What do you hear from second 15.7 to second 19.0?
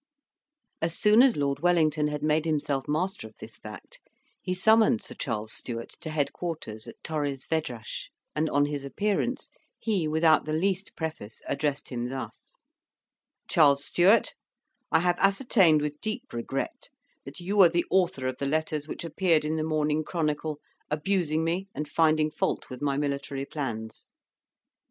with deep regret that you are the author of the letters